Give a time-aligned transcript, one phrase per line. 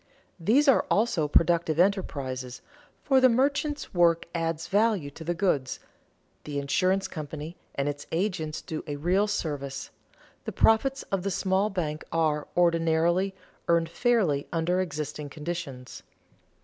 [0.39, 2.63] These are also productive enterprises,
[3.03, 5.79] for the merchant's work adds value to the goods,
[6.43, 9.91] the insurance company and its agent do a real service,
[10.43, 13.35] the profits of the small bank are, ordinarily,
[13.67, 16.01] earned fairly under existing conditions.